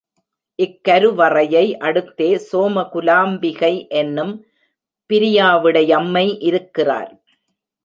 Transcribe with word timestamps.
இக்கருவறையை 0.59 1.65
அடுத்தே 1.79 2.29
சோம 2.51 2.83
குலாம்பிகை 2.93 3.87
என்னும் 3.91 4.33
பிரியா 5.05 5.49
விடையம்மை 5.63 6.27
இருக்கிறார். 6.39 7.11